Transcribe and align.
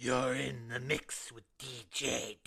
You're 0.00 0.34
in 0.34 0.68
the 0.68 0.78
mix 0.78 1.32
with 1.32 1.42
DJ 1.58 2.37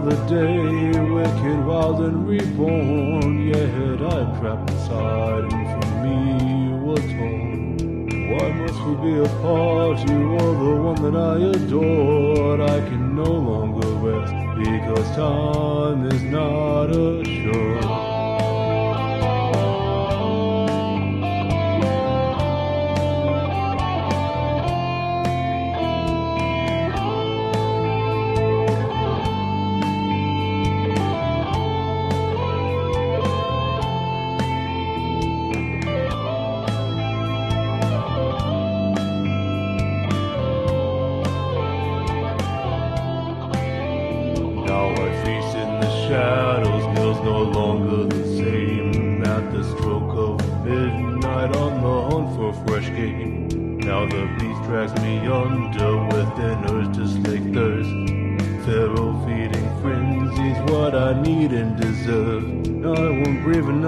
breathe 0.00 0.12
another 0.12 0.28
day, 0.28 1.00
wicked, 1.00 1.66
wild, 1.66 2.00
and 2.00 2.28
reborn. 2.28 2.65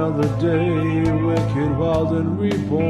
Another 0.08 0.40
day, 0.40 1.12
wicked, 1.12 1.76
wild, 1.76 2.12
and 2.12 2.40
reborn. 2.40 2.87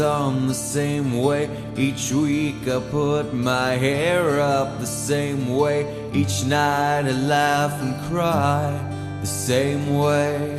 On 0.00 0.46
the 0.46 0.54
same 0.54 1.22
way. 1.22 1.48
Each 1.76 2.12
week 2.12 2.66
I 2.68 2.80
put 2.90 3.32
my 3.34 3.72
hair 3.72 4.40
up 4.40 4.80
the 4.80 4.86
same 4.86 5.56
way. 5.56 6.10
Each 6.12 6.44
night 6.44 7.06
I 7.06 7.12
laugh 7.12 7.72
and 7.82 7.94
cry 8.10 8.72
the 9.20 9.26
same 9.26 9.96
way. 9.96 10.58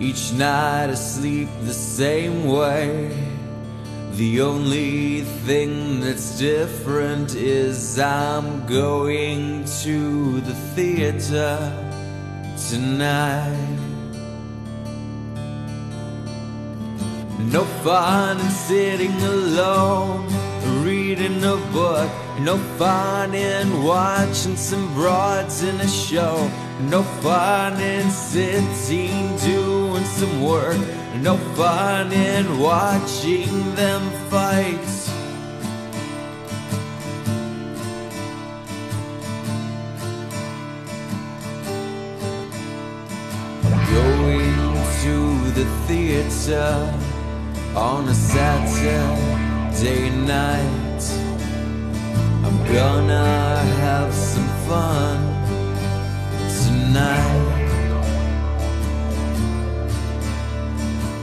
Each 0.00 0.32
night 0.32 0.90
I 0.90 0.94
sleep 0.94 1.48
the 1.62 1.74
same 1.74 2.44
way. 2.44 3.10
The 4.12 4.40
only 4.40 5.22
thing 5.46 6.00
that's 6.00 6.38
different 6.38 7.34
is 7.34 7.98
I'm 7.98 8.66
going 8.66 9.64
to 9.82 10.40
the 10.40 10.54
theater 10.74 11.56
tonight. 12.68 13.78
No 17.38 17.64
fun 17.64 18.40
in 18.40 18.50
sitting 18.50 19.14
alone, 19.22 20.26
reading 20.84 21.42
a 21.44 21.56
book. 21.72 22.10
No 22.40 22.58
fun 22.76 23.32
in 23.32 23.84
watching 23.84 24.56
some 24.56 24.92
broads 24.92 25.62
in 25.62 25.80
a 25.80 25.86
show. 25.86 26.50
No 26.90 27.04
fun 27.22 27.80
in 27.80 28.10
sitting 28.10 29.36
doing 29.38 30.04
some 30.04 30.42
work. 30.42 30.78
No 31.22 31.36
fun 31.54 32.12
in 32.12 32.58
watching 32.58 33.74
them 33.76 34.02
fight. 34.28 34.78
Going 43.92 44.74
to 45.02 45.50
the 45.52 45.64
theater 45.86 47.17
on 47.78 48.08
a 48.08 48.14
Saturday 48.14 50.10
night. 50.10 51.02
I'm 52.44 52.58
gonna 52.74 53.56
have 53.84 54.12
some 54.12 54.48
fun 54.66 55.18
tonight. 56.64 57.54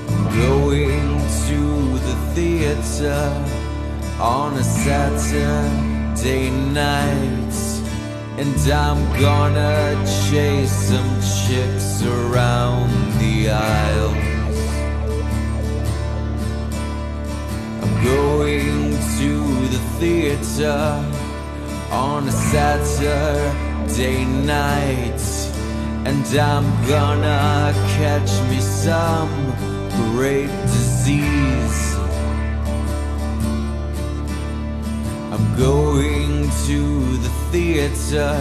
I'm 0.07 0.24
going 0.47 1.19
to 1.47 1.62
the 2.07 2.15
theater 2.33 3.24
on 4.21 4.53
a 4.57 4.63
Saturday 4.63 6.51
night. 6.51 7.56
And 8.38 8.57
I'm 8.71 9.01
gonna 9.19 10.01
chase 10.30 10.71
some 10.89 11.13
chicks 11.44 12.01
around 12.01 12.89
the 13.19 13.50
aisles. 13.50 14.25
Going 18.06 18.92
to 19.19 19.34
the 19.74 19.81
theater 20.00 20.80
on 21.92 22.28
a 22.28 22.31
Saturday 22.31 24.25
night. 24.25 25.22
And 26.06 26.25
I'm 26.38 26.68
gonna 26.88 27.74
catch 27.98 28.31
me 28.50 28.60
some 28.60 29.34
great 30.13 30.54
disease. 30.75 31.96
I'm 35.34 35.48
going 35.57 36.50
to 36.68 36.81
the 37.25 37.31
theater 37.52 38.36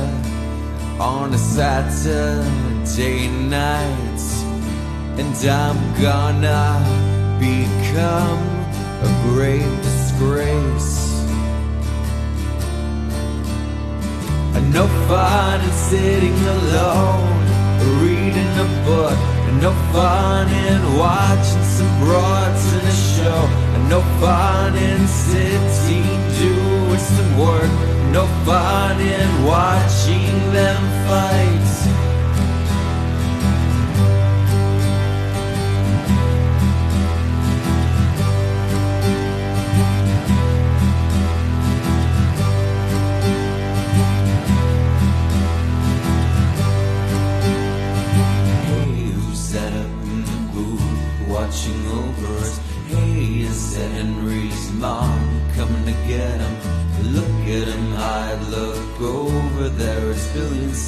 on 1.00 1.32
a 1.32 1.38
Saturday 1.38 3.28
night, 3.28 4.22
and 5.18 5.36
I'm 5.48 5.80
gonna 6.00 6.70
become 7.40 8.53
a 9.04 9.08
great 9.28 9.74
disgrace. 9.82 10.92
And 14.56 14.72
No 14.72 14.86
fun 15.08 15.60
in 15.60 15.72
sitting 15.72 16.38
alone, 16.56 17.44
reading 18.00 18.52
a 18.66 18.68
book. 18.86 19.18
No 19.60 19.72
fun 19.92 20.48
in 20.48 20.80
watching 20.98 21.64
some 21.76 21.92
broads 22.00 22.64
in 22.76 22.80
a 22.80 22.96
show. 23.14 23.40
And 23.74 23.88
No 23.88 24.00
fun 24.20 24.76
in 24.76 25.06
sitting 25.06 26.14
doing 26.42 26.98
some 26.98 27.38
work. 27.38 27.72
No 28.12 28.26
fun 28.44 29.00
in 29.00 29.44
watching 29.44 30.34
them 30.52 30.82
fight. 31.06 31.73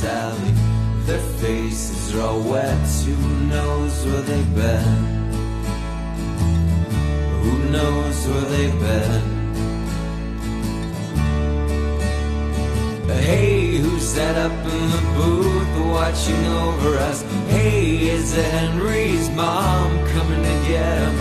Sally. 0.07 0.53
Their 1.09 1.25
faces 1.43 2.15
are 2.15 2.23
all 2.29 2.41
wet, 2.53 2.89
who 3.07 3.29
knows 3.55 3.95
where 4.07 4.25
they've 4.31 4.55
been? 4.55 4.99
Who 7.43 7.55
knows 7.77 8.17
where 8.29 8.47
they've 8.55 8.81
been? 8.89 9.25
Hey, 13.31 13.79
who's 13.83 14.15
that 14.15 14.37
up 14.47 14.59
in 14.75 14.85
the 14.97 15.05
booth 15.17 15.75
watching 15.99 16.43
over 16.63 16.91
us? 17.09 17.19
Hey, 17.55 18.09
is 18.17 18.27
it 18.39 18.49
Henry's 18.59 19.29
mom 19.31 19.91
coming 20.15 20.43
to 20.51 20.57
get 20.71 20.99
him? 21.05 21.15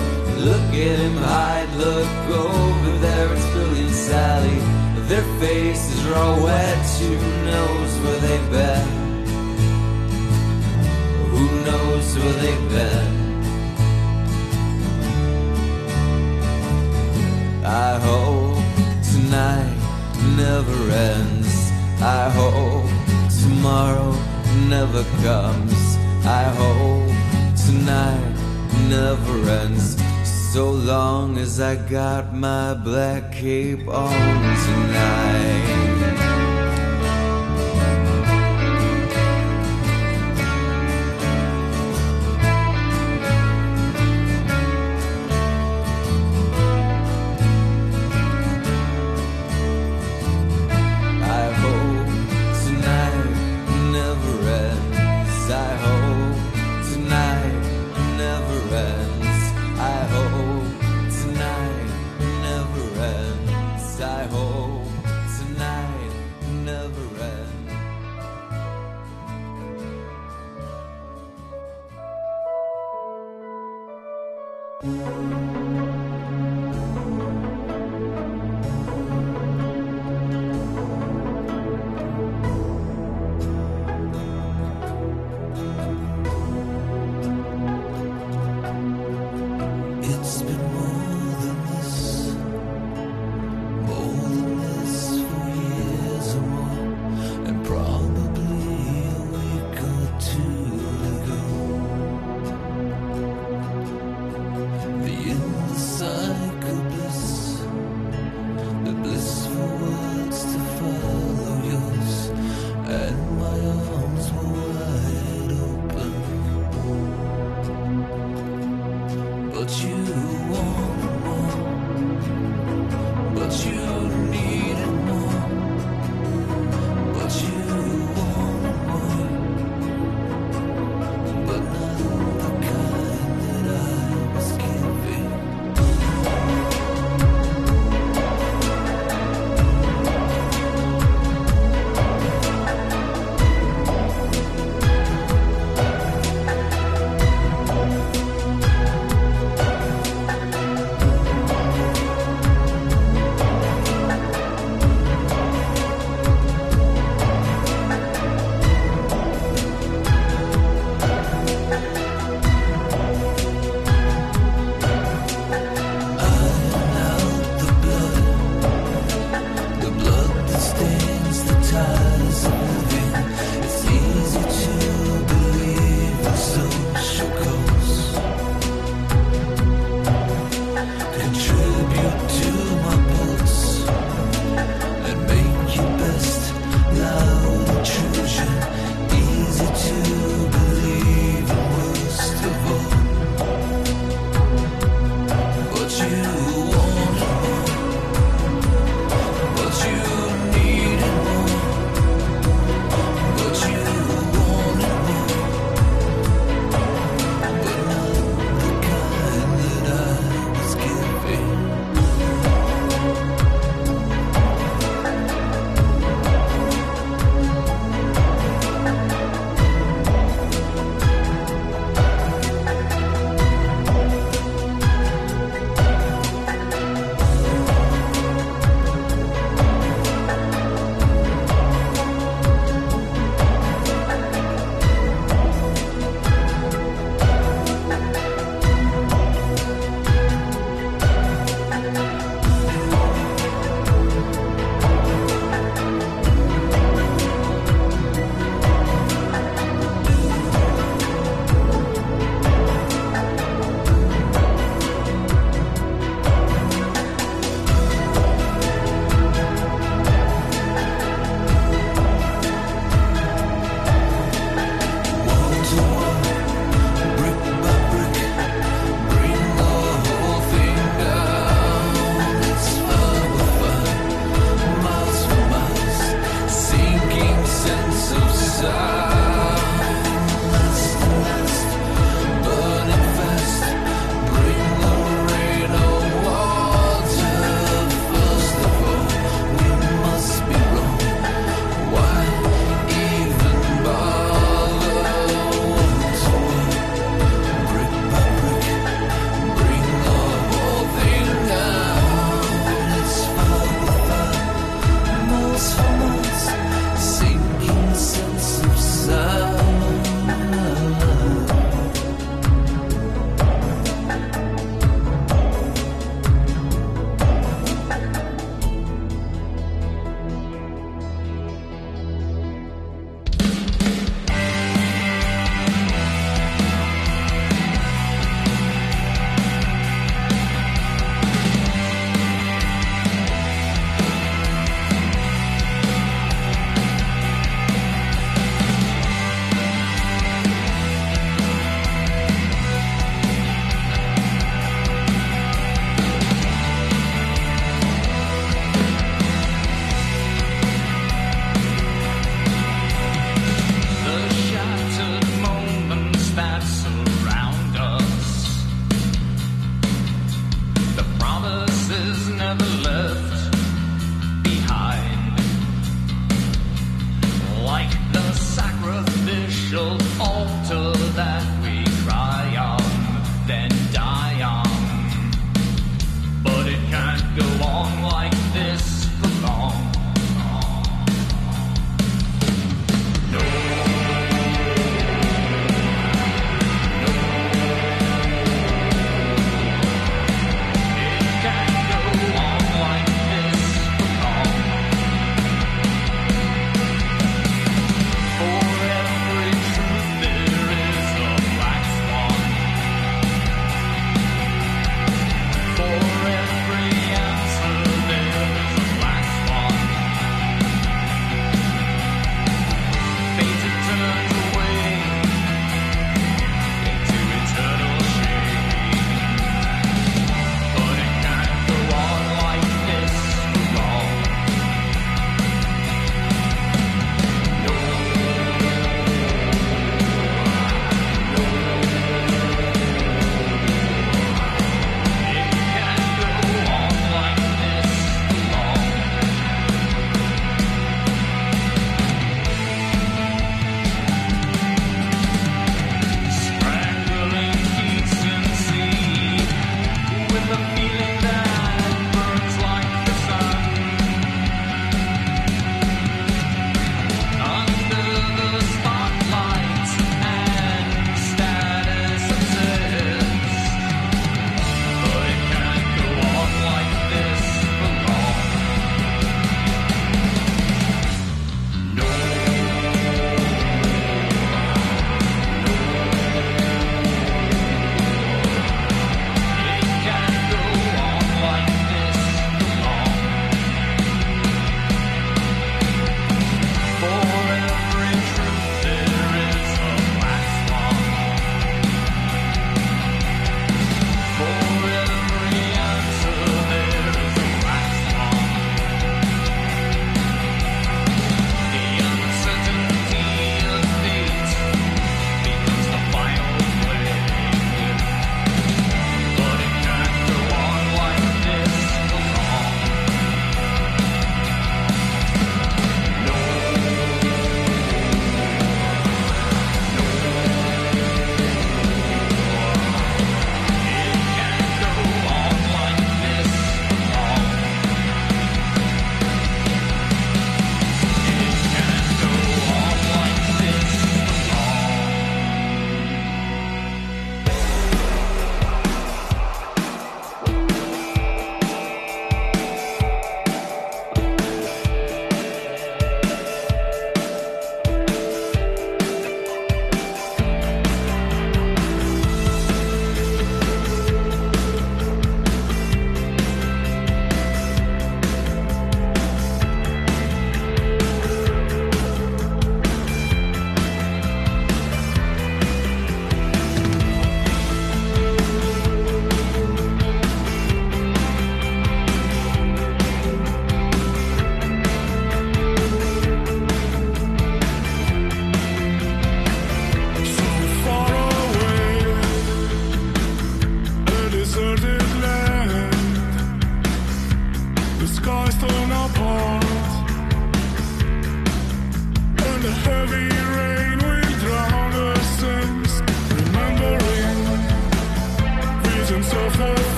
Look 0.48 0.68
at 0.88 0.98
him 1.06 1.18
hide, 1.30 1.72
look 1.86 2.16
over 2.46 2.92
there, 3.06 3.34
it's 3.34 3.48
Billy 3.54 3.82
and 3.88 3.96
Sally. 4.10 4.60
Their 5.10 5.28
faces 5.40 6.00
are 6.08 6.16
all 6.24 6.44
wet, 6.44 6.86
who 7.00 7.16
knows 7.50 7.85
where 8.06 8.20
they've 8.26 8.52
been? 8.52 8.88
Who 11.32 11.44
knows 11.68 12.08
where 12.18 12.36
they've 12.42 12.70
been? 12.70 13.14
I 17.66 17.92
hope 18.08 18.64
tonight 19.12 19.78
never 20.38 20.80
ends. 21.14 21.54
I 22.02 22.30
hope 22.40 22.90
tomorrow 23.42 24.12
never 24.70 25.04
comes. 25.24 25.80
I 26.42 26.44
hope 26.62 27.16
tonight 27.66 28.36
never 28.90 29.36
ends. 29.62 29.98
So 30.54 30.72
long 30.72 31.38
as 31.38 31.60
I 31.60 31.76
got 31.76 32.34
my 32.34 32.76
black 32.76 33.32
cape 33.32 33.88
on 33.88 34.58
tonight. 34.66 35.85